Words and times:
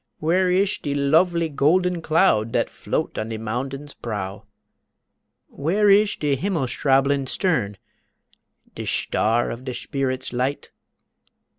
Where 0.17 0.49
ish 0.49 0.81
de 0.81 0.95
lofely 0.95 1.47
golden 1.47 2.01
cloud 2.01 2.53
Dat 2.53 2.71
float 2.71 3.19
on 3.19 3.29
de 3.29 3.37
moundain's 3.37 3.93
prow? 3.93 4.45
Where 5.47 5.91
ish 5.91 6.17
de 6.17 6.35
himmelstrablende 6.35 7.29
Stern 7.29 7.77
De 8.73 8.83
shtar 8.85 9.51
of 9.51 9.63
de 9.63 9.73
shpirit's 9.73 10.33
light? 10.33 10.71